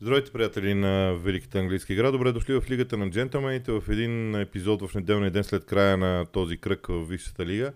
[0.00, 2.10] Здравейте, приятели на Великата английска игра.
[2.10, 6.26] Добре дошли в Лигата на джентълмените в един епизод в неделния ден след края на
[6.32, 7.72] този кръг в Висшата лига.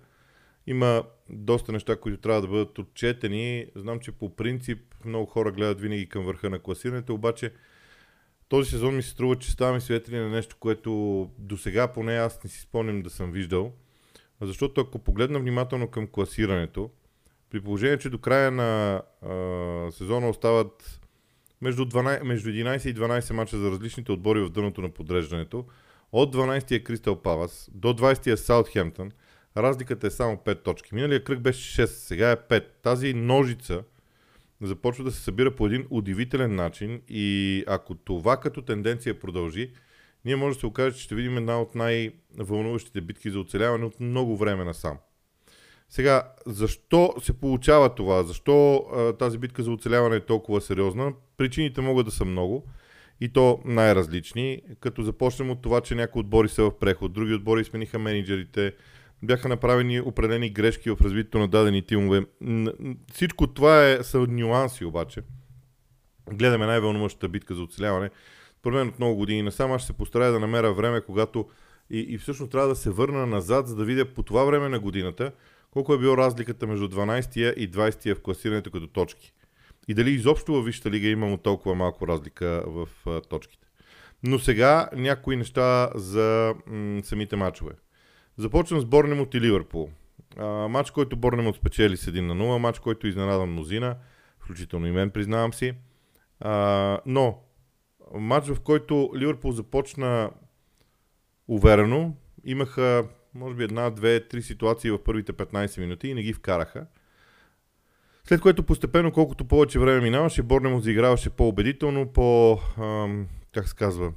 [0.66, 3.66] Има доста неща, които трябва да бъдат отчетени.
[3.74, 7.52] Знам, че по принцип много хора гледат винаги към върха на класирането, обаче
[8.48, 12.44] този сезон ми се струва, че ставаме свидетели на нещо, което до сега поне аз
[12.44, 13.72] не си спомням да съм виждал.
[14.40, 16.90] Защото ако погледна внимателно към класирането,
[17.50, 20.99] при положение, че до края на а, сезона остават
[21.60, 25.64] между, 12, между 11 и 12 мача за различните отбори в дъното на подреждането.
[26.12, 29.10] От 12-я Кристал Палас до 20-я Саутхемптън
[29.56, 30.94] разликата е само 5 точки.
[30.94, 32.64] Миналия кръг беше 6, сега е 5.
[32.82, 33.82] Тази ножица
[34.62, 39.72] започва да се събира по един удивителен начин и ако това като тенденция продължи,
[40.24, 44.00] ние може да се окаже, че ще видим една от най-вълнуващите битки за оцеляване от
[44.00, 44.98] много време насам.
[45.90, 48.22] Сега, защо се получава това?
[48.22, 51.12] Защо а, тази битка за оцеляване е толкова сериозна?
[51.36, 52.66] Причините могат да са много
[53.20, 57.64] и то най-различни, като започнем от това, че някои отбори са в преход, други отбори
[57.64, 58.72] смениха менеджерите,
[59.22, 62.26] бяха направени определени грешки в развитието на дадени тимове.
[63.12, 65.22] Всичко това е, са нюанси обаче.
[66.32, 68.10] Гледаме най-вълнуващата битка за оцеляване.
[68.58, 71.48] Според мен от много години насам аз ще се постарая да намеря време, когато
[71.90, 74.80] и, и всъщност трябва да се върна назад, за да видя по това време на
[74.80, 75.32] годината
[75.70, 79.32] колко е била разликата между 12-я и 20-я в класирането като точки.
[79.88, 83.66] И дали изобщо във Висшата лига имamo толкова малко разлика в а, точките.
[84.22, 87.72] Но сега някои неща за м- самите матчове.
[88.36, 89.90] Започвам с Борнемот и Ливърпул.
[90.36, 93.96] А, матч, който Борнемот спечели с 1 на 0, матч, който изненада мнозина,
[94.40, 95.74] включително и мен, признавам си.
[96.40, 97.38] А, но
[98.14, 100.30] матч, в който Ливърпул започна
[101.48, 106.32] уверено, имаха може би една, две, три ситуации в първите 15 минути и не ги
[106.32, 106.86] вкараха.
[108.24, 114.12] След което постепенно, колкото повече време минаваше, Борнемот заиграваше по-убедително, по, ам, как се казва,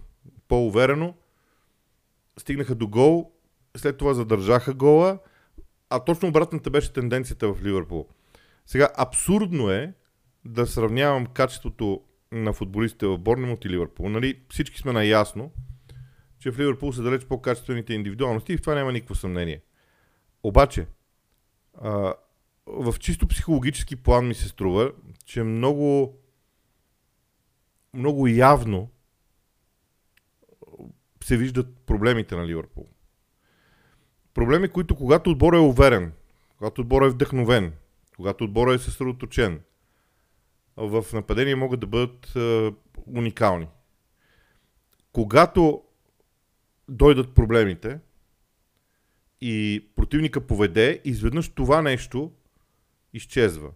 [0.47, 1.13] по-уверено.
[2.37, 3.31] Стигнаха до гол,
[3.77, 5.19] след това задържаха гола,
[5.89, 8.07] а точно обратната беше тенденцията в Ливърпул.
[8.65, 9.93] Сега, абсурдно е
[10.45, 12.01] да сравнявам качеството
[12.31, 14.09] на футболистите в Борнемот и Ливърпул.
[14.09, 15.51] Нали, всички сме наясно,
[16.43, 19.61] че в Ливърпул са далеч по-качествените индивидуалности и в това няма никакво съмнение.
[20.43, 20.87] Обаче,
[21.81, 22.13] а,
[22.65, 24.91] в чисто психологически план ми се струва,
[25.25, 26.17] че много
[27.93, 28.89] много явно
[31.23, 32.87] се виждат проблемите на Ливърпул.
[34.33, 36.13] Проблеми, които когато отбор е уверен,
[36.57, 37.73] когато отбор е вдъхновен,
[38.15, 39.61] когато отбор е съсредоточен,
[40.77, 42.73] в нападение могат да бъдат е,
[43.07, 43.67] уникални.
[45.11, 45.83] Когато
[46.89, 47.99] дойдат проблемите
[49.41, 52.31] и противника поведе, изведнъж това нещо
[53.13, 53.69] изчезва.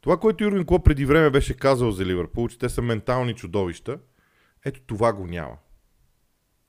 [0.00, 3.98] Това, което Юрген Клоп преди време беше казал за Ливърпул, че те са ментални чудовища,
[4.64, 5.56] ето това го няма.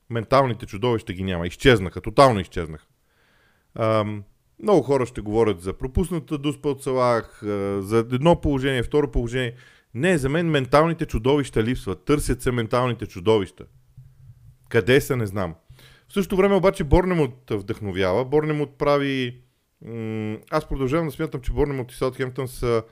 [0.09, 1.47] Менталните чудовища ги няма.
[1.47, 2.85] Изчезнаха, тотално изчезнаха.
[3.75, 4.23] Ам,
[4.63, 7.39] много хора ще говорят за пропусната дуспа от Салах,
[7.79, 9.55] за едно положение, второ положение.
[9.93, 12.05] Не, за мен менталните чудовища липсват.
[12.05, 13.65] Търсят се менталните чудовища.
[14.69, 15.55] Къде са, не знам.
[16.09, 18.25] В същото време обаче Борнемот вдъхновява.
[18.25, 19.41] Борнемот прави...
[20.51, 22.83] Аз продължавам да смятам, че Борнемот и Саутхемптън са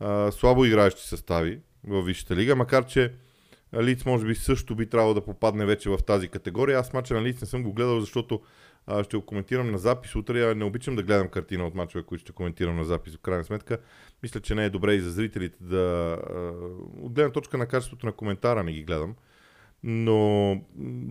[0.00, 3.12] а, слабо играещи състави в Висшата лига, макар че
[3.82, 6.78] Лиц може би също би трябвало да попадне вече в тази категория.
[6.78, 8.40] Аз мача на Лиц не съм го гледал, защото
[8.86, 10.54] а, ще го коментирам на запис утре.
[10.54, 13.16] Не обичам да гледам картина от мачове, които ще коментирам на запис.
[13.16, 13.78] В крайна сметка,
[14.22, 16.18] мисля, че не е добре и за зрителите да...
[16.30, 16.38] А,
[17.02, 19.14] от гледна точка на качеството на коментара не ги гледам.
[19.86, 20.60] Но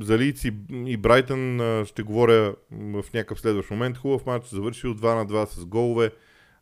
[0.01, 0.53] за Лиц и,
[0.85, 3.97] и Брайтън ще говоря в някакъв следващ момент.
[3.97, 6.11] Хубав матч, завърши от 2 на 2 с голове.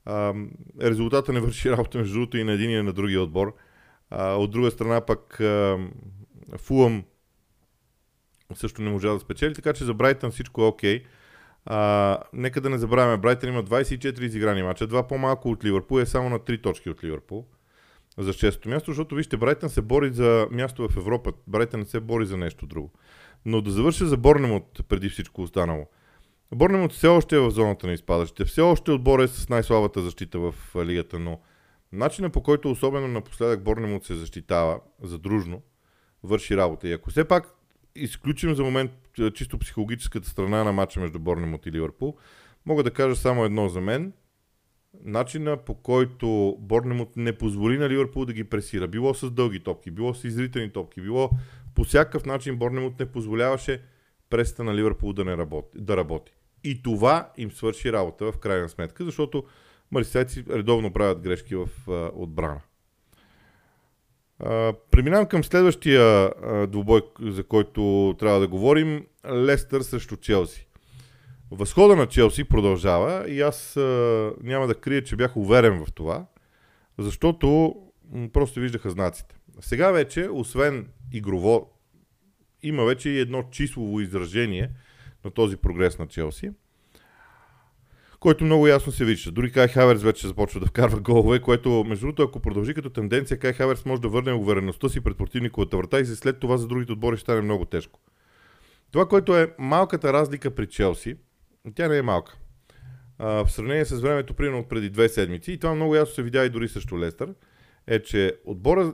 [0.05, 0.33] А,
[0.81, 3.55] резултата не върши работа между другото и на един и на другия отбор.
[4.09, 5.77] А, от друга страна пък а,
[6.57, 7.03] Фулъм
[8.55, 11.03] също не можа да спечели, така че за Брайтън всичко е окей.
[11.69, 12.17] Okay.
[12.33, 16.29] нека да не забравяме, Брайтън има 24 изиграни мача, два по-малко от Ливърпул, е само
[16.29, 17.45] на 3 точки от Ливърпул
[18.17, 21.33] за 6-то място, защото вижте, Брайтън се бори за място в Европа.
[21.47, 22.91] Брайтън не се бори за нещо друго.
[23.45, 25.87] Но да завърша за Борнемот преди всичко останало.
[26.55, 28.45] Борнемот все още е в зоната на изпадащите.
[28.45, 30.55] Все още отбор е с най-слабата защита в
[30.85, 31.39] лигата, но
[31.91, 35.61] начина по който особено напоследък Борнемот се защитава задружно,
[36.23, 36.87] върши работа.
[36.87, 37.53] И ако все пак
[37.95, 38.91] изключим за момент
[39.33, 42.17] чисто психологическата страна на матча между Борнемот и Ливърпул,
[42.65, 44.13] мога да кажа само едно за мен.
[45.03, 49.91] Начина по който Борнемот не позволи на Ливърпул да ги пресира, било с дълги топки,
[49.91, 51.29] било с изритени топки, било
[51.75, 53.81] по всякакъв начин Борнемот не позволяваше
[54.29, 56.33] преста на Ливърпул да, не работи, да работи.
[56.63, 59.43] И това им свърши работа в крайна сметка, защото
[59.91, 62.61] марисайци редовно правят грешки в а, отбрана.
[64.91, 69.05] Преминавам към следващия а, двубой, за който трябва да говорим.
[69.31, 70.67] Лестър срещу Челси.
[71.51, 76.25] Възхода на Челси продължава и аз а, няма да крия, че бях уверен в това,
[76.97, 77.75] защото
[78.13, 79.35] м- просто виждаха знаците.
[79.59, 81.69] Сега вече, освен игрово,
[82.63, 84.69] има вече и едно числово изражение
[85.25, 86.51] на този прогрес на Челси,
[88.19, 89.31] който много ясно се вижда.
[89.31, 93.39] Дори Кай Хаверс вече започва да вкарва голове, което, между другото, ако продължи като тенденция,
[93.39, 96.91] Кай Хаверс може да върне увереността си пред противниковата врата и след това за другите
[96.91, 97.99] отбори ще стане много тежко.
[98.91, 101.15] Това, което е малката разлика при Челси,
[101.75, 102.37] тя не е малка.
[103.17, 106.45] А, в сравнение с времето, примерно преди две седмици, и това много ясно се видя
[106.45, 107.33] и дори срещу Лестър,
[107.87, 108.93] е, че отбора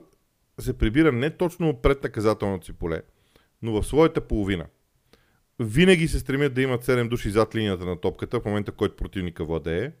[0.60, 3.02] се прибира не точно пред наказателното си поле,
[3.62, 4.66] но в своята половина.
[5.60, 9.44] Винаги се стремят да имат 7 души зад линията на топката в момента, който противника
[9.44, 9.92] владее,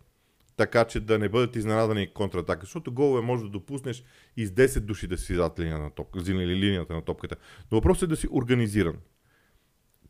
[0.56, 4.04] така че да не бъдат изненадани контратака, защото голове може да допуснеш
[4.36, 5.90] и с 10 души да си зад линията
[6.56, 7.36] линията на топката.
[7.72, 8.96] Но въпросът е да си организиран.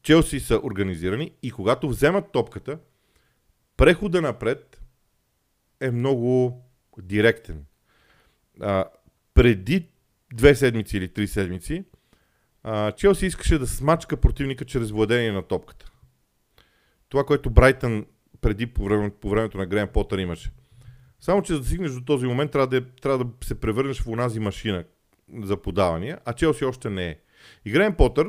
[0.03, 2.79] Челси са организирани и когато вземат топката,
[3.77, 4.83] прехода напред
[5.81, 6.63] е много
[7.03, 7.65] директен.
[8.61, 8.85] А,
[9.35, 9.89] преди
[10.35, 11.85] две седмици или три седмици,
[12.63, 15.93] а, Челси искаше да смачка противника чрез владение на топката.
[17.09, 18.07] Това, което Брайтън
[18.41, 20.51] преди по, време, по времето на Грен Потър имаше.
[21.21, 24.09] Само, че за да стигнеш до този момент, трябва да, трябва да се превърнеш в
[24.09, 24.85] онази машина
[25.43, 27.19] за подавания, а Челси още не е.
[27.65, 28.27] И Грен Потър,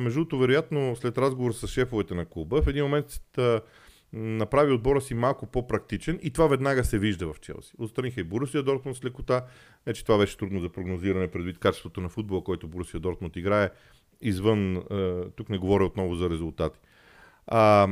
[0.00, 3.06] между другото, вероятно, след разговор с шефовете на клуба, в един момент
[4.12, 7.72] направи отбора си малко по-практичен и това веднага се вижда в Челси.
[7.78, 9.44] Отстраниха и Борусия Дортмунд с лекота.
[9.86, 13.70] Не, че това беше трудно за прогнозиране предвид качеството на футбола, който Борусия Дортмунд играе
[14.20, 14.82] извън, е,
[15.36, 16.80] тук не говоря отново за резултати.
[17.46, 17.88] А,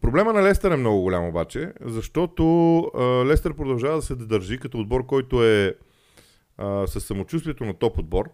[0.00, 4.78] проблема на Лестър е много голям обаче, защото а, Лестър продължава да се държи като
[4.78, 5.74] отбор, който е
[6.58, 8.30] а, с самочувствието на топ отбор,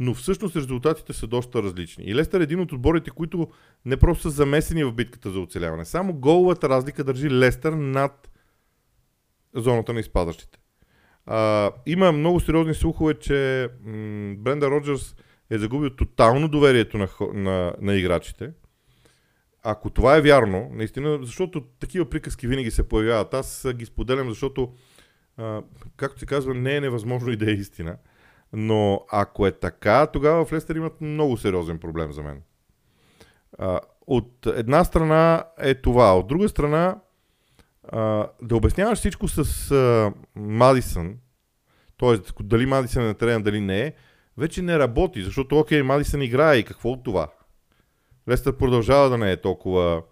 [0.00, 2.04] но всъщност резултатите са доста различни.
[2.04, 3.48] И Лестър е един от отборите, които
[3.84, 5.84] не просто са замесени в битката за оцеляване.
[5.84, 8.30] Само головата разлика държи Лестър над
[9.54, 10.58] зоната на изпадащите.
[11.26, 15.16] А, има много сериозни слухове, че м- Бренда Роджерс
[15.50, 18.52] е загубил тотално доверието на, на, на играчите.
[19.62, 23.34] Ако това е вярно, наистина, защото такива приказки винаги се появяват.
[23.34, 24.72] Аз ги споделям, защото,
[25.36, 25.62] а,
[25.96, 27.96] както се казва, не е невъзможно и да е истина.
[28.52, 32.42] Но ако е така, тогава в Лестър имат много сериозен проблем за мен.
[33.58, 36.18] А, от една страна е това.
[36.18, 36.96] От друга страна,
[37.88, 41.16] а, да обясняваш всичко с а, Мадисън,
[41.98, 42.42] т.е.
[42.42, 43.92] дали Мадисън е на терена, дали не е,
[44.38, 47.28] вече не работи, защото окей, Мадисън играе и какво от това?
[48.28, 50.02] Лестър продължава да не е толкова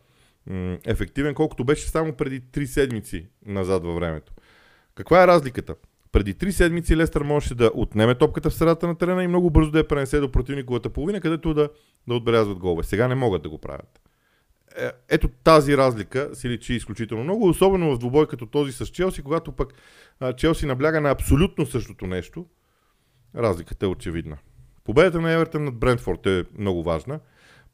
[0.47, 4.33] м- ефективен, колкото беше само преди 3 седмици назад във времето.
[4.95, 5.75] Каква е разликата?
[6.13, 9.71] Преди 3 седмици Лестър можеше да отнеме топката в средата на терена и много бързо
[9.71, 11.69] да я пренесе до противниковата половина, където да,
[12.09, 12.83] да отбелязват голове.
[12.83, 14.01] Сега не могат да го правят.
[14.79, 19.23] Е, ето тази разлика си личи изключително много, особено в двубой като този с Челси,
[19.23, 19.75] когато пък
[20.37, 22.47] Челси набляга на абсолютно същото нещо,
[23.37, 24.39] разликата е очевидна.
[24.85, 27.21] Победата на Евертън над Брентфорд е много важна.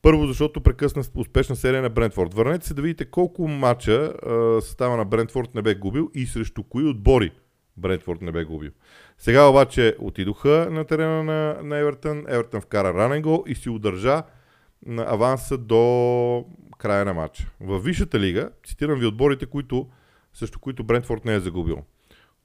[0.03, 2.35] Първо, защото прекъсна успешна серия на Брентфорд.
[2.35, 4.13] Върнете се да видите колко мача
[4.61, 7.31] състава на Брентфорд не бе губил и срещу кои отбори
[7.77, 8.71] Брентфорд не бе губил.
[9.19, 12.25] Сега обаче отидоха на терена на, на Евертън.
[12.29, 14.23] Евертън вкара ранен гол и си удържа
[14.87, 16.45] на аванса до
[16.79, 17.51] края на матча.
[17.61, 19.89] В Висшата лига, цитирам ви отборите, които,
[20.33, 21.79] също които Брентфорд не е загубил.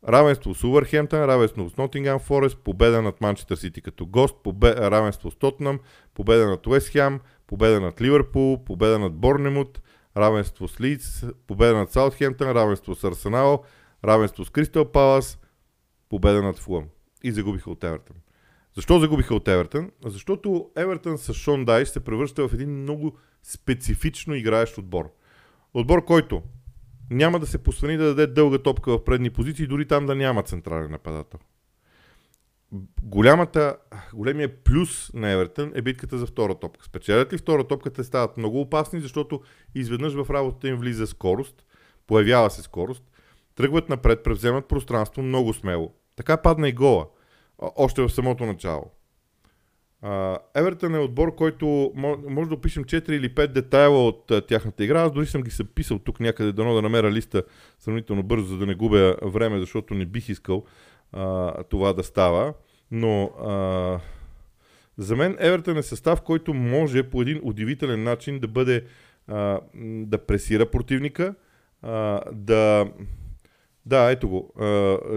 [0.07, 4.79] Равенство с Увърхемптън, равенство с Нотингам Форест, победа над Манчестър Сити като гост, побед...
[4.79, 5.79] равенство с Тотнам,
[6.13, 9.81] победа над Уест Хем, победа над Ливърпул, победа над Борнемут,
[10.17, 13.63] равенство с Лидс, победа над Саутхемптън, равенство с Арсенал,
[14.05, 15.39] равенство с Кристал Палас,
[16.09, 16.85] победа над Фулъм.
[17.23, 18.15] И загубиха от Евертън.
[18.75, 19.91] Защо загубиха от Евертън?
[20.05, 25.11] Защото Евертън с Шон Дайш се превръща в един много специфично играещ отбор.
[25.73, 26.41] Отбор, който
[27.11, 30.43] няма да се посвени да даде дълга топка в предни позиции, дори там да няма
[30.43, 31.39] централен нападател.
[33.03, 33.77] Голямата,
[34.13, 36.85] големия плюс на Евертън е битката за втора топка.
[36.85, 39.41] Спечелят ли втора топка, те стават много опасни, защото
[39.75, 41.65] изведнъж в работата им влиза скорост,
[42.07, 43.03] появява се скорост,
[43.59, 45.93] тръгват напред, превземат пространство много смело.
[46.15, 47.07] Така падна и гола,
[47.59, 48.91] още в самото начало.
[50.55, 51.91] Евертън е отбор, който
[52.29, 55.01] може да опишем 4 или 5 детайла от тяхната игра.
[55.01, 57.43] Аз дори съм ги записал тук някъде, дано да намеря листа
[57.79, 60.63] сравнително бързо, за да не губя време, защото не бих искал
[61.11, 62.53] а, това да става.
[62.91, 63.99] Но а,
[64.97, 68.85] за мен Евертън е състав, който може по един удивителен начин да бъде
[69.27, 71.35] а, да пресира противника,
[71.81, 72.91] а, да...
[73.89, 74.65] Да, ето го а,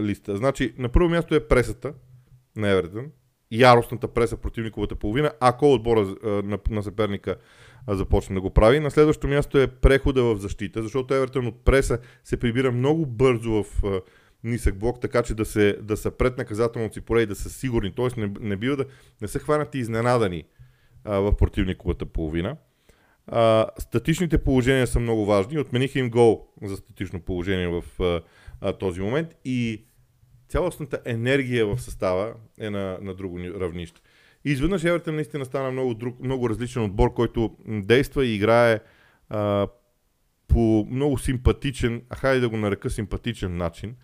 [0.00, 0.37] листа.
[0.37, 1.95] Значи, на първо място е пресата,
[2.57, 3.07] на Евертън,
[3.50, 7.37] яростната преса противниковата половина, ако отбора на, на съперника
[7.88, 8.81] започне да го прави.
[8.81, 13.50] На следващото място е прехода в защита, защото Евертън от преса се прибира много бързо
[13.62, 13.83] в
[14.45, 17.50] нисък блок, така че да, се, да са пред наказателното си поле и да са
[17.50, 17.95] сигурни.
[17.95, 18.21] Т.е.
[18.21, 18.85] не, не бива да
[19.23, 20.45] не са хванати изненадани
[21.05, 22.57] а, в противниковата половина.
[23.26, 25.59] А, статичните положения са много важни.
[25.59, 28.21] Отмениха им гол за статично положение в а,
[28.62, 29.85] а, този момент и
[30.49, 34.00] цялостната енергия в състава е на, на друго равнище.
[34.45, 38.81] И изведнъж Евертън наистина стана много, друг, много различен отбор, който действа и играе
[39.28, 39.69] а,
[40.49, 43.97] по много симпатичен, а хайде да го нарека симпатичен начин,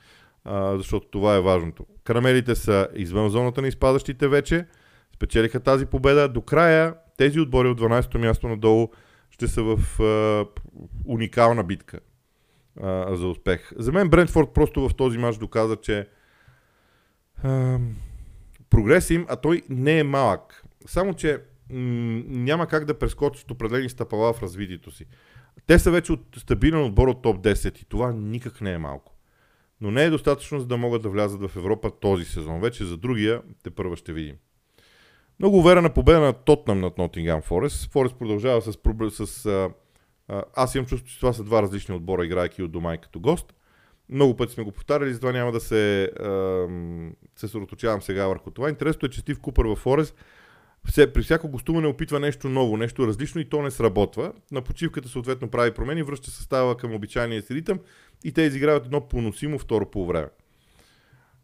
[0.44, 1.86] а, защото това е важното.
[2.04, 4.66] Карамелите са извън зоната на изпадащите вече,
[5.14, 6.28] спечелиха тази победа.
[6.28, 8.88] До края тези отбори от 12-то място надолу
[9.30, 10.46] ще са в а,
[11.06, 12.00] уникална битка
[12.82, 13.72] а, за успех.
[13.76, 16.08] За мен Брентфорд просто в този матч доказа, че
[17.42, 17.78] а,
[18.70, 20.64] прогрес им, а той не е малък.
[20.86, 21.32] Само, че
[21.70, 25.06] м- няма как да прескочат определени стъпала в развитието си.
[25.66, 29.14] Те са вече от стабилен отбор от топ 10 и това никак не е малко.
[29.80, 32.60] Но не е достатъчно, за да могат да влязат в Европа този сезон.
[32.60, 34.36] Вече за другия те първа ще видим.
[35.40, 37.92] Много уверена победа на Тотнам над Нотингам Форест.
[37.92, 38.76] Форест продължава с...
[39.12, 39.70] с а,
[40.54, 43.54] аз имам чувство, че това са два различни отбора, играйки от дома и като гост.
[44.08, 46.10] Много пъти сме го повтаряли, затова няма да се,
[47.36, 48.68] се съсредоточавам сега върху това.
[48.68, 50.14] Интересното е, че Стив Купър в Форест
[50.84, 54.32] все, при всяко гостуване опитва нещо ново, нещо различно и то не сработва.
[54.52, 57.78] На почивката съответно прави промени, връща състава към обичайния си ритъм
[58.24, 60.28] и те изиграват едно поносимо второ по време.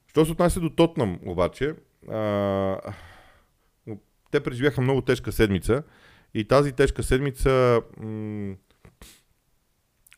[0.07, 1.75] Що се отнася до Тотнам обаче,
[2.11, 2.79] а,
[4.31, 5.83] те преживяха много тежка седмица
[6.35, 8.55] и тази тежка седмица м-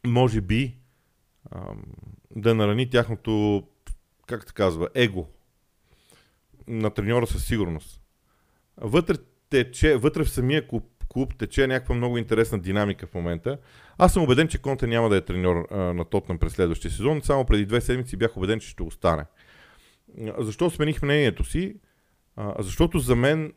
[0.07, 0.77] може би
[2.37, 3.63] да нарани тяхното,
[4.27, 5.29] как се казва, его
[6.69, 8.01] на треньора със сигурност.
[8.77, 9.15] Вътре
[9.51, 13.59] тече, вътре в самия клуб, клуб тече някаква много интересна динамика в момента.
[13.99, 17.23] Аз съм убеден, че Конте няма да е треньор на Тотнам през следващия сезон.
[17.23, 19.25] Само преди две седмици бях убеден, че ще остане.
[20.39, 21.77] Защо смених мнението си?
[22.59, 23.53] Защото за мен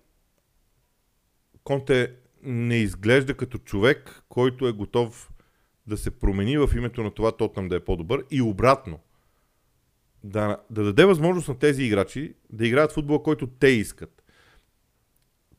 [1.63, 2.13] Конте
[2.43, 5.31] не изглежда като човек, който е готов
[5.89, 8.99] да се промени в името на това Тотнам да е по-добър и обратно.
[10.23, 14.23] Да, да даде възможност на тези играчи да играят футбола, който те искат.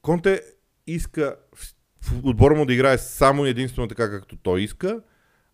[0.02, 0.42] Конте
[0.86, 1.36] иска
[2.24, 5.02] отбора му да играе само единствено така, както той иска.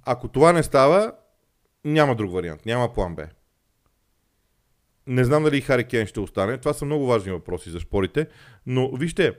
[0.02, 1.12] Ако това не става,
[1.84, 3.28] няма друг вариант, няма план Б.
[5.06, 6.58] Не знам дали Хари Кен ще остане.
[6.58, 8.26] Това са много важни въпроси за спорите.
[8.66, 9.36] Но вижте,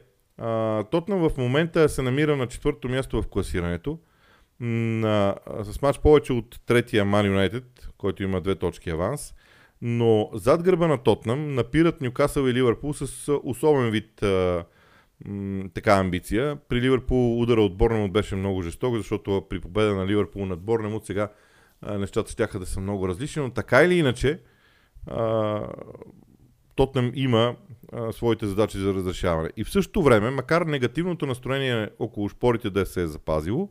[0.92, 4.00] Тотнам в момента се намира на четвърто място в класирането.
[4.60, 7.64] На, с матч повече от третия Man United,
[7.98, 9.34] който има две точки аванс.
[9.82, 14.66] Но зад гърба на Тотнам напират Нюкасъл и Ливърпул с особен вид а,
[15.26, 16.58] м, така амбиция.
[16.70, 21.06] При Ливърпул удара от Борнемут беше много жесток, защото при победа на Ливърпул над Борнемут
[21.06, 21.32] сега
[21.82, 24.40] а, нещата ще да са много различни, но така или иначе
[25.08, 25.62] а,
[26.76, 27.56] Тотнам има
[27.94, 29.50] а, своите задачи за разрешаване.
[29.58, 33.70] И в същото време, макар негативното настроение около шпорите да се е запазило,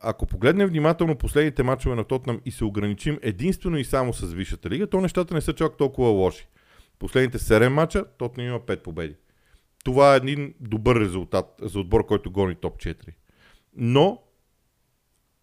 [0.00, 4.70] ако погледнем внимателно последните мачове на Тотнам и се ограничим единствено и само с Висшата
[4.70, 6.48] лига, то нещата не са чак толкова лоши.
[6.98, 9.16] Последните 7 мача Тотнам има 5 победи.
[9.84, 13.08] Това е един добър резултат за отбор, който гони топ 4.
[13.76, 14.22] Но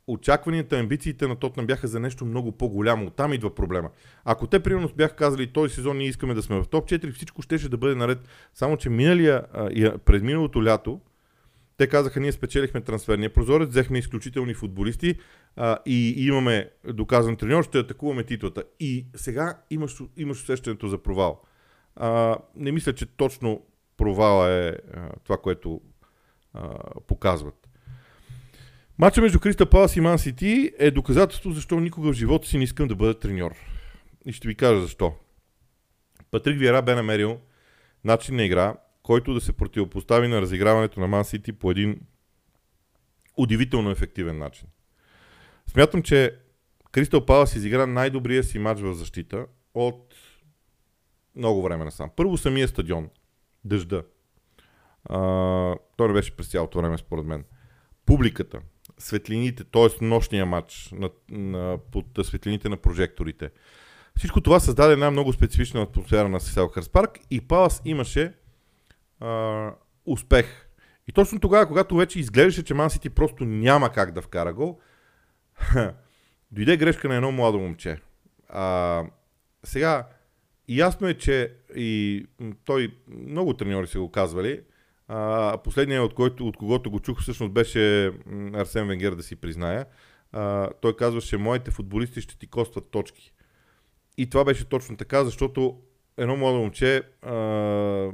[0.08, 3.10] очакванията, амбициите на Тотнам бяха за нещо много по-голямо.
[3.10, 3.90] Там идва проблема.
[4.26, 7.42] Ако те, примерно, бяха казали, този сезон ние искаме да сме в топ 4, всичко
[7.42, 8.20] щеше да бъде наред.
[8.54, 9.44] Само, че миналия,
[10.06, 11.02] през миналото лято,
[11.80, 15.16] те казаха, ние спечелихме трансферния прозорец, взехме изключителни футболисти
[15.56, 18.64] а, и имаме доказан треньор, ще атакуваме титлата.
[18.80, 21.42] И сега имаш, имаш усещането за провал.
[21.96, 23.66] А, не мисля, че точно
[23.98, 25.82] провала е а, това, което
[26.54, 26.70] а,
[27.08, 27.70] показват.
[28.98, 32.64] Мача между Криста Палас и Ман Сити е доказателство защо никога в живота си не
[32.64, 33.52] искам да бъда треньор.
[34.26, 35.14] И ще ви кажа защо.
[36.32, 37.40] Патрик Виера бе намерил
[38.04, 38.76] начин на игра,
[39.10, 42.02] който да се противопостави на разиграването на Ман Сити по един
[43.38, 44.68] удивително ефективен начин.
[45.68, 46.36] Смятам, че
[46.92, 50.16] Кристал Палас изигра най-добрия си матч в защита от
[51.36, 52.10] много време насам.
[52.16, 53.10] Първо самия стадион.
[53.66, 54.04] Дъжда.
[55.06, 55.20] А,
[55.98, 57.46] той не беше през цялото време, според мен.
[58.06, 58.60] Публиката
[58.98, 60.06] светлините, т.е.
[60.06, 63.50] нощния матч на, на, под светлините на прожекторите.
[64.18, 68.34] Всичко това създаде една много специфична атмосфера на Селхърс парк и Палас имаше
[70.06, 70.70] успех.
[71.08, 74.80] И точно тогава, когато вече изглеждаше, че Ман Сити просто няма как да вкара гол,
[76.52, 77.98] дойде грешка на едно младо момче.
[78.50, 79.04] А,
[79.64, 80.08] сега,
[80.68, 82.26] ясно е, че и
[82.66, 84.62] той, много треньори са го казвали,
[85.08, 88.14] а, последният, от, който, от когото го чух, всъщност беше
[88.54, 89.86] Арсен Венгер, да си призная.
[90.32, 93.34] А, той казваше, моите футболисти ще ти костват точки.
[94.18, 95.80] И това беше точно така, защото
[96.20, 97.36] едно младо момче, а,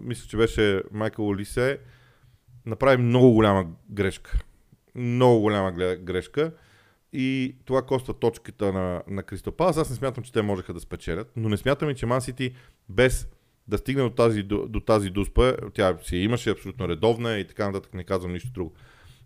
[0.02, 1.80] мисля, че беше Майкъл Олисе,
[2.66, 4.40] направи много голяма грешка.
[4.96, 5.72] Много голяма
[6.02, 6.52] грешка.
[7.14, 9.78] И това коства точката на, на Кристо Палас.
[9.78, 12.56] Аз не смятам, че те можеха да спечелят, но не смятам и, че Ман Сити
[12.90, 13.28] без
[13.68, 17.68] да стигне до тази, до, до тази дуспа, тя си имаше абсолютно редовна и така
[17.68, 18.74] нататък, не казвам нищо друго.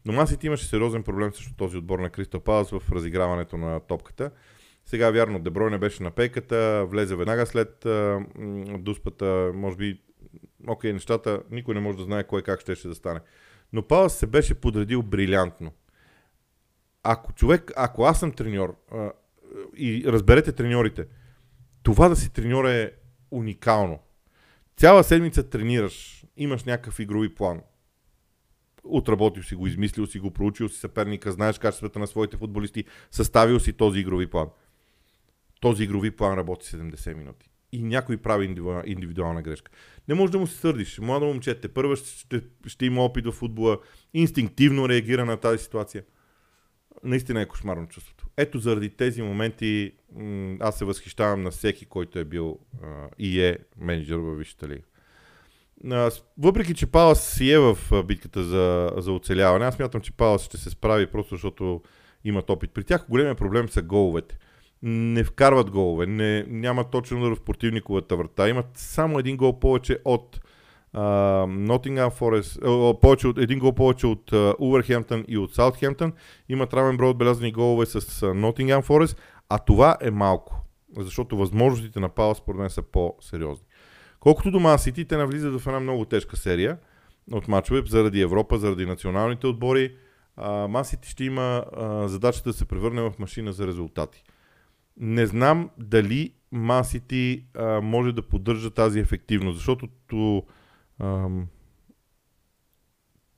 [0.06, 3.80] Но Ман Сити имаше сериозен проблем също този отбор на Кристо Палас в разиграването на
[3.80, 4.32] топката.
[4.90, 8.20] Сега, вярно, Деброй не беше на пейката, влезе веднага след а,
[8.80, 10.02] дуспата, може би,
[10.68, 13.20] окей, нещата, никой не може да знае кой как ще, ще да стане.
[13.74, 15.72] Но Палас се беше подредил брилянтно.
[17.04, 18.76] Ако човек, ако аз съм треньор
[19.78, 21.08] и разберете треньорите,
[21.84, 22.94] това да си треньор е
[23.32, 24.00] уникално.
[24.78, 27.62] Цяла седмица тренираш, имаш някакъв игрови план.
[28.84, 33.60] Отработил си го, измислил си го, проучил си съперника, знаеш качествата на своите футболисти, съставил
[33.60, 34.48] си този игрови план
[35.60, 37.50] този игрови план работи 70 минути.
[37.72, 38.46] И някой прави
[38.86, 39.72] индивидуална, грешка.
[40.08, 41.00] Не можеш да му се сърдиш.
[41.00, 43.78] Младо момчете, първа ще, ще, има опит в футбола,
[44.14, 46.04] инстинктивно реагира на тази ситуация.
[47.04, 48.26] Наистина е кошмарно чувството.
[48.38, 49.92] Ето заради тези моменти
[50.60, 54.84] аз се възхищавам на всеки, който е бил а, и е менеджер във Висшата лига.
[56.38, 60.58] Въпреки, че Палас си е в битката за, за оцеляване, аз мятам, че Палас ще
[60.58, 61.82] се справи просто защото
[62.24, 62.72] имат опит.
[62.74, 64.38] При тях големия проблем са головете
[64.84, 68.50] не вкарват голове, не, няма точно удар в противниковата врата.
[68.50, 70.42] Имат само един гол повече от
[71.48, 72.60] Нотингам Форест,
[73.02, 76.14] повече от, един гол повече от Увърхемптън и от Саутхемптън.
[76.50, 80.66] Имат равен брой отбелязани голове с Нотингам Форест, а това е малко,
[80.98, 83.66] защото възможностите на Пала според мен са по-сериозни.
[84.20, 86.78] Колкото до Ман Сити, те навлизат в една много тежка серия
[87.32, 89.96] от мачове заради Европа, заради националните отбори.
[90.70, 91.66] Ман Сити ще има
[92.06, 94.24] задачата да се превърне в машина за резултати.
[95.00, 97.46] Не знам дали Масити
[97.82, 100.46] може да поддържа тази ефективност, защото то,
[101.00, 101.48] ам,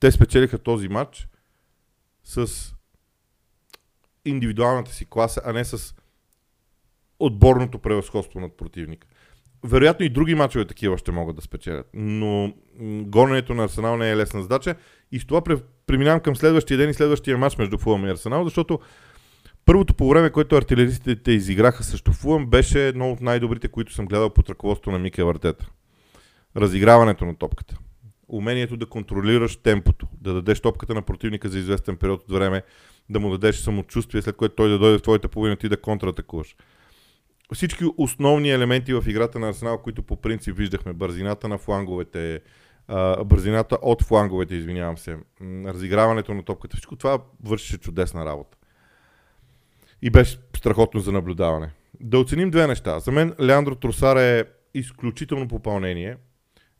[0.00, 1.28] те спечелиха този матч
[2.24, 2.48] с
[4.24, 5.94] индивидуалната си класа, а не с
[7.18, 9.08] отборното превъзходство над противника.
[9.64, 12.54] Вероятно и други мачове такива ще могат да спечелят, но
[13.02, 14.74] гоненето на Арсенал не е лесна задача
[15.12, 15.42] и с това
[15.86, 18.80] преминавам към следващия ден и следващия матч между Фулъм и Арсенал, защото
[19.64, 24.30] Първото по време, което артилеристите изиграха срещу Фулъм, беше едно от най-добрите, които съм гледал
[24.30, 25.70] под ръководството на Микел Вартета.
[26.56, 27.78] Разиграването на топката.
[28.28, 32.62] Умението да контролираш темпото, да дадеш топката на противника за известен период от време,
[33.10, 36.56] да му дадеш самочувствие, след което той да дойде в твоята половина ти да контратакуваш.
[37.54, 42.40] Всички основни елементи в играта на Арсенал, които по принцип виждахме, бързината на фланговете,
[43.24, 48.56] бързината от фланговете, извинявам се, разиграването на топката, всичко това вършеше чудесна работа
[50.02, 51.70] и беше страхотно за наблюдаване.
[52.00, 53.00] Да оценим две неща.
[53.00, 56.16] За мен Леандро Тросар е изключително попълнение.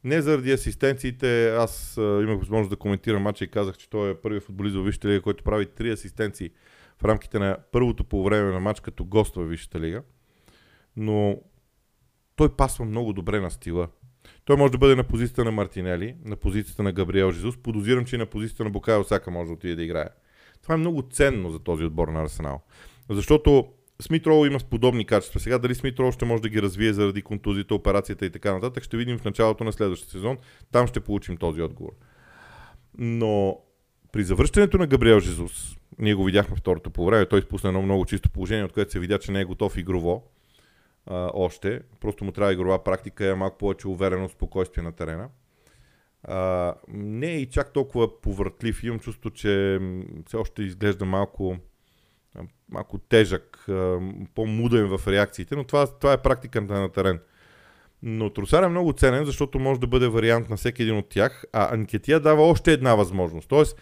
[0.05, 4.15] Не заради асистенциите, аз а, имах възможност да коментирам матча и казах, че той е
[4.15, 6.51] първият футболист в Висшата лига, който прави три асистенции
[7.03, 10.03] в рамките на първото по време на матч като гост в Висшата лига.
[10.97, 11.39] Но
[12.37, 13.89] той пасва много добре на стила.
[14.45, 17.57] Той може да бъде на позицията на Мартинели, на позицията на Габриел Жезус.
[17.57, 20.09] Подозирам, че и на позицията на Букайо Сака може да отиде да играе.
[20.63, 22.63] Това е много ценно за този отбор на Арсенал.
[23.11, 23.67] Защото
[24.03, 25.41] Смит Роу има подобни качества.
[25.41, 28.85] Сега дали Смит Роу ще може да ги развие заради контузията, операцията и така нататък,
[28.85, 30.39] ще видим в началото на следващия сезон.
[30.73, 31.93] Там ще получим този отговор.
[32.99, 33.59] Но
[34.13, 38.05] при завръщането на Габриел Жезус, ние го видяхме второто по време, той изпусна едно много
[38.05, 40.25] чисто положение, от което се видя, че не е готов игрово
[41.07, 41.81] а, още.
[42.01, 45.29] Просто му трябва игрова практика, е малко повече уверено спокойствие на терена.
[46.25, 48.83] А, не е и чак толкова повъртлив.
[48.83, 49.81] Имам чувство, че
[50.27, 51.57] все още изглежда малко
[52.71, 53.67] малко тежък,
[54.35, 57.21] по-муден в реакциите, но това, това е практиката на терен.
[58.03, 61.45] Но Тросар е много ценен, защото може да бъде вариант на всеки един от тях,
[61.53, 63.49] а Анкетия дава още една възможност.
[63.49, 63.81] Тоест,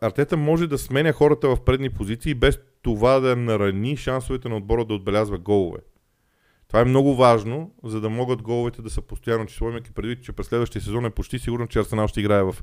[0.00, 4.84] Артета може да сменя хората в предни позиции без това да нарани шансовете на отбора
[4.84, 5.78] да отбелязва голове.
[6.68, 10.32] Това е много важно, за да могат головете да са постоянно число, имайки предвид, че
[10.32, 12.56] през следващия сезон е почти сигурно, че Арсенал ще играе в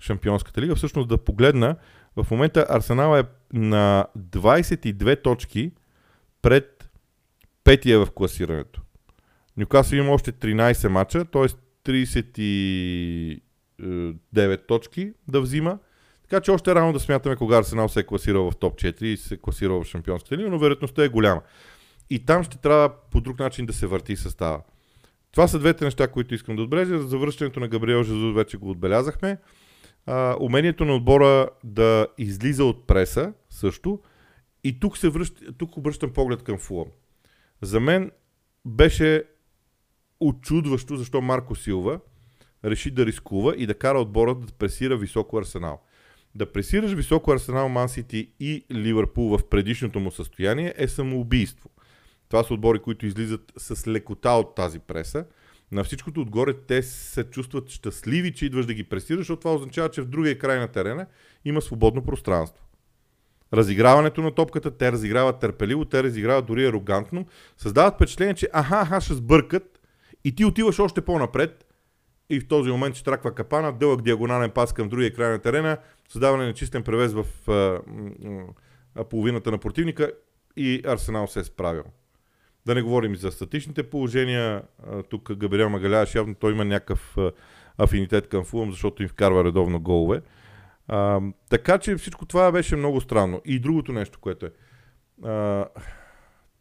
[0.00, 0.74] Шампионската лига.
[0.74, 1.76] Всъщност да погледна,
[2.16, 5.72] в момента Арсенал е на 22 точки
[6.42, 6.90] пред
[7.64, 8.80] петия в класирането.
[9.56, 11.46] Нюкасъл има още 13 мача, т.е.
[11.86, 15.78] 39 точки да взима.
[16.22, 19.16] Така че още рано да смятаме кога Арсенал се е класирал в топ 4 и
[19.16, 21.42] се е класирал в Шампионската лига, но вероятността е голяма.
[22.10, 24.60] И там ще трябва по друг начин да се върти състава.
[25.32, 26.98] Това са двете неща, които искам да отбележа.
[26.98, 29.38] За връщането на Габриел Жезус вече го отбелязахме.
[30.06, 34.00] А, умението на отбора да излиза от преса също.
[34.64, 36.88] И тук, се връщ, тук обръщам поглед към Фулъм.
[37.62, 38.10] За мен
[38.64, 39.24] беше
[40.20, 42.00] очудващо защо Марко Силва
[42.64, 45.80] реши да рискува и да кара отбора да пресира високо Арсенал.
[46.34, 51.70] Да пресираш високо Арсенал, Ман Сити и Ливърпул в предишното му състояние е самоубийство.
[52.28, 55.24] Това са отбори, които излизат с лекота от тази преса.
[55.72, 59.88] На всичкото отгоре те се чувстват щастливи, че идваш да ги пресираш, защото това означава,
[59.88, 61.06] че в другия край на терена
[61.44, 62.64] има свободно пространство.
[63.54, 69.00] Разиграването на топката, те разиграват търпеливо, те разиграват дори арогантно, създават впечатление, че аха, аха,
[69.00, 69.80] ще сбъркат
[70.24, 71.64] и ти отиваш още по-напред
[72.30, 75.78] и в този момент ще траква капана, дълъг диагонален пас към другия край на терена,
[76.08, 77.80] създаване на чистен превес в а,
[78.94, 80.12] а, половината на противника
[80.56, 81.84] и Арсенал се е справил.
[82.66, 84.62] Да не говорим за статичните положения.
[85.10, 87.16] Тук Габриел Магаляш явно той има някакъв
[87.78, 90.22] афинитет към Фулъм, защото им вкарва редовно голове.
[90.88, 91.20] А,
[91.50, 93.42] така че всичко това беше много странно.
[93.44, 94.50] И другото нещо, което е.
[95.24, 95.66] А,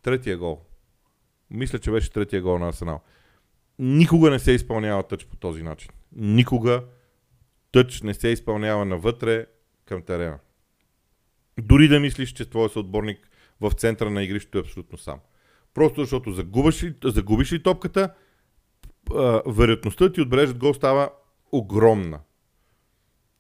[0.02, 0.62] третия гол.
[1.50, 3.02] Мисля, че беше третия гол на Арсенал.
[3.80, 5.92] Никога не се изпълнява тъч по този начин.
[6.16, 6.84] Никога
[7.72, 9.46] тъч не се изпълнява навътре
[9.86, 10.40] към терена.
[11.60, 13.30] Дори да мислиш, че твой съотборник
[13.62, 15.20] в центъра на игрището е абсолютно сам.
[15.74, 18.14] Просто защото загубиш ли, загубиш ли топката,
[19.48, 21.10] вероятността ти отбележат гол става
[21.52, 22.20] огромна.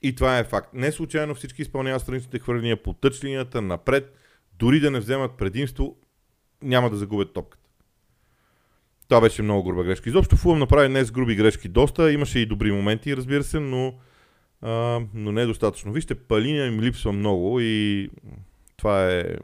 [0.02, 0.74] И това е факт.
[0.74, 3.22] Не случайно всички изпълняват страничните хвърления по тъч
[3.56, 4.17] напред,
[4.60, 5.98] дори да не вземат предимство,
[6.62, 7.62] няма да загубят топката.
[9.12, 10.10] Това беше много груба грешка.
[10.10, 12.12] Изобщо Фулъм направи днес груби грешки доста.
[12.12, 13.94] Имаше и добри моменти, разбира се, но,
[14.62, 15.94] а, но не е достатъчно.
[15.94, 18.10] Вижте, палиния им липсва много и
[18.78, 19.36] това е,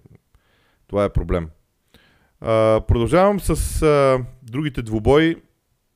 [0.88, 1.50] това е проблем.
[2.40, 5.36] Продължавам с а, другите двубои.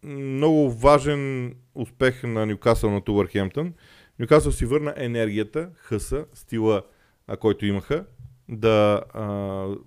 [0.03, 3.73] Много важен успех на Ньюкасъл на Тувърхемптън.
[4.19, 6.81] Ньюкасъл си върна енергията, хъса, стила,
[7.27, 8.05] а, който имаха,
[8.49, 9.23] да а,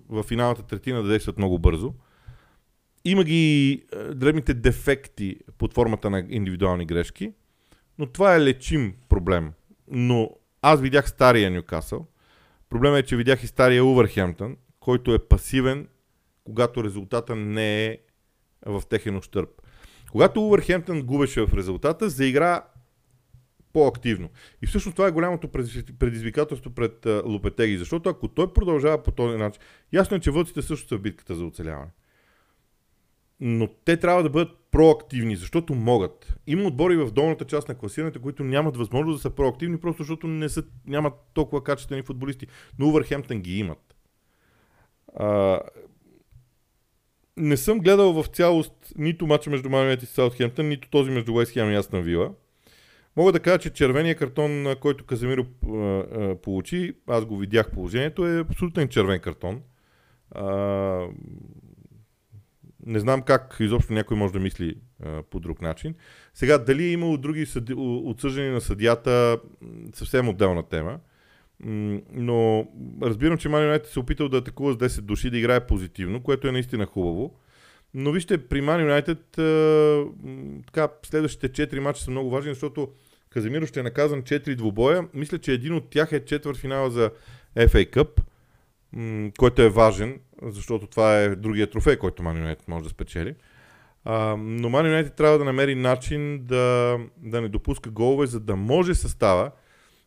[0.09, 1.93] в финалната третина да действат много бързо.
[3.05, 7.33] Има ги дребните дефекти под формата на индивидуални грешки,
[7.99, 9.51] но това е лечим проблем.
[9.91, 10.29] Но
[10.61, 12.07] аз видях стария Ньюкасъл.
[12.69, 15.87] Проблемът е, че видях и стария Увърхемптън, който е пасивен
[16.45, 17.97] когато резултата не е
[18.65, 19.49] в техен ощърп.
[20.11, 22.63] Когато Увърхемптън губеше в резултата, заигра
[23.73, 24.29] по-активно.
[24.61, 25.47] И всъщност това е голямото
[25.99, 29.61] предизвикателство пред Лопетеги, защото ако той продължава по този начин,
[29.93, 31.91] ясно е, че вълците също са в битката за оцеляване.
[33.39, 36.35] Но те трябва да бъдат проактивни, защото могат.
[36.47, 40.27] Има отбори в долната част на класирането, които нямат възможност да са проактивни, просто защото
[40.27, 42.47] не са, нямат толкова качествени футболисти.
[42.79, 43.95] Но Увърхемптън ги имат.
[47.37, 51.51] Не съм гледал в цялост нито мача между Манюет и Саутхемптън, нито този между Уест
[51.51, 52.31] Хем и Астон Вила.
[53.15, 55.45] Мога да кажа, че червения картон, който Каземиро
[56.43, 59.61] получи, аз го видях положението, е абсолютен червен картон.
[62.85, 64.75] Не знам как изобщо някой може да мисли
[65.29, 65.95] по друг начин.
[66.33, 67.73] Сега, дали е имало други съди...
[67.77, 69.39] отсъждани на съдята,
[69.93, 70.99] съвсем отделна тема.
[71.59, 72.67] Но
[73.01, 76.47] разбирам, че Ман Юнайтед се опитал да атакува с 10 души, да играе позитивно, което
[76.47, 77.35] е наистина хубаво.
[77.93, 79.19] Но вижте, при Ман Юнайтед
[80.65, 82.89] така, следващите 4 мача са много важни, защото
[83.29, 85.07] Каземиро ще е наказан 4 двубоя.
[85.13, 87.11] Мисля, че един от тях е четвърт финала за
[87.57, 88.21] FA Cup,
[89.37, 93.35] който е важен, защото това е другия трофей, който Ман Юнайтед може да спечели.
[94.37, 98.95] но Ман Юнайтед трябва да намери начин да, да не допуска голове, за да може
[98.95, 99.51] състава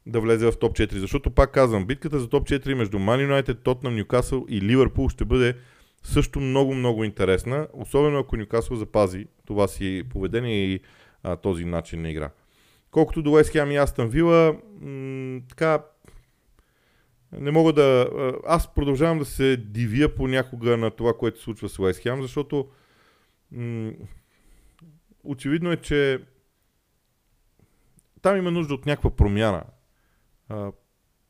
[0.08, 0.98] да влезе в топ 4.
[0.98, 5.24] Защото пак казвам, битката за топ 4 между Man United, Тотнам, Ньюкасъл и Ливърпул ще
[5.24, 5.54] бъде
[6.02, 7.68] също много, много интересна.
[7.72, 10.80] Особено ако Ньюкасъл запази това си поведение и
[11.22, 12.30] а, този начин на игра.
[12.90, 14.56] Колкото до Уест Хем и Астън Вила,
[15.48, 15.82] така
[17.32, 18.10] не мога да...
[18.46, 22.68] Аз продължавам да се дивя понякога на това, което случва с Уест Хем, защото
[23.52, 23.92] м-
[25.24, 26.20] очевидно е, че
[28.22, 29.64] там има нужда от някаква промяна.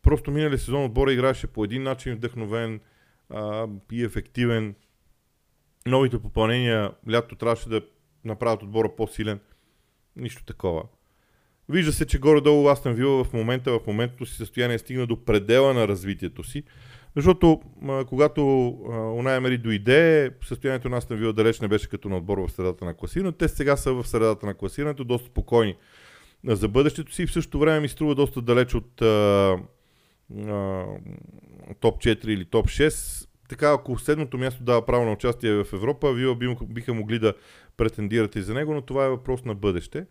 [0.02, 2.80] Просто минали сезон отбора играеше по един начин вдъхновен
[3.30, 4.74] а, и ефективен.
[5.86, 7.82] Новите попълнения лято трябваше да
[8.24, 9.40] направят отбора по-силен.
[10.16, 10.82] Нищо такова.
[11.68, 15.74] Вижда се, че горе-долу Астън Вила в момента, в моментното си състояние стигна до предела
[15.74, 16.62] на развитието си.
[17.16, 18.68] Защото а, когато
[19.16, 22.84] Унай Емери дойде, състоянието на Астън Вила далеч не беше като на отбор в средата
[22.84, 23.38] на класирането.
[23.38, 25.76] Те сега са в средата на класирането, доста спокойни
[26.46, 29.56] за бъдещето си и в същото време ми струва доста далеч от а,
[30.48, 30.84] а,
[31.80, 33.28] топ 4 или топ 6.
[33.48, 36.36] така, ако седмото място дава право на участие в Европа, вие
[36.68, 37.34] биха могли да
[37.76, 40.06] претендирате за него, но това е въпрос на бъдеще.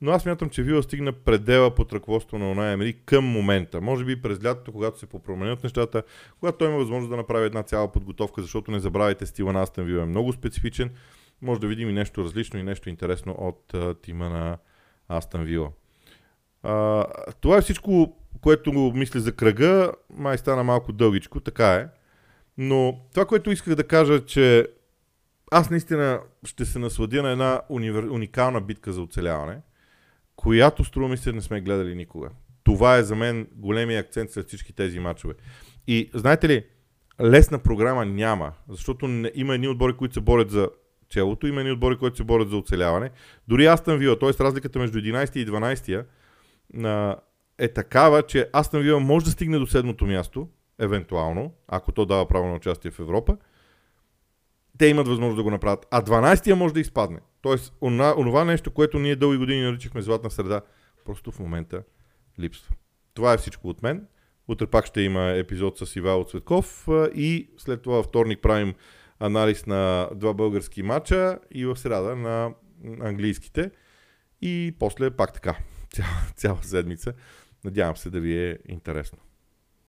[0.00, 3.80] Но аз мятам, че Вила стигна предела под ръководство на Унай Емери към момента.
[3.80, 6.02] Може би през лятото, когато се попроменят нещата,
[6.40, 9.84] когато той има възможност да направи една цяла подготовка, защото не забравяйте, стила на Астен
[9.84, 10.90] Вила е много специфичен.
[11.42, 14.58] Може да видим и нещо различно и нещо интересно от а, тима на
[15.08, 15.70] Астан Вила.
[16.62, 17.04] А,
[17.40, 19.92] това е всичко, което мисля за кръга.
[20.10, 21.88] Май стана малко дългичко, така е.
[22.58, 24.66] Но това, което исках да кажа, че
[25.50, 28.02] аз наистина ще се насладя на една универ...
[28.02, 29.60] уникална битка за оцеляване,
[30.36, 32.30] която струва ми се не сме гледали никога.
[32.64, 35.34] Това е за мен големия акцент след всички тези матчове.
[35.86, 36.64] И знаете ли,
[37.22, 40.70] лесна програма няма, защото не, има едни отбори, които се борят за
[41.08, 43.10] челото, има едни отбори, които се борят за оцеляване.
[43.48, 44.44] Дори Астън Вила, т.е.
[44.44, 46.04] разликата между 11 и 12
[46.84, 47.16] а,
[47.58, 52.28] е такава, че Астън Вила може да стигне до седмото място, евентуално, ако то дава
[52.28, 53.36] право на участие в Европа,
[54.78, 55.86] те имат възможност да го направят.
[55.90, 57.20] А 12-я може да изпадне.
[57.42, 60.60] Тоест, онова, онова нещо, което ние дълги години наричахме златна среда,
[61.04, 61.82] просто в момента
[62.40, 62.74] липсва.
[63.14, 64.06] Това е всичко от мен.
[64.48, 68.74] Утре пак ще има епизод с Ивайло Цветков и след това вторник правим
[69.20, 72.54] анализ на два български матча и в среда на
[73.00, 73.70] английските.
[74.42, 75.56] И после пак така,
[75.92, 77.12] цяла, цяла седмица.
[77.64, 79.18] Надявам се да ви е интересно.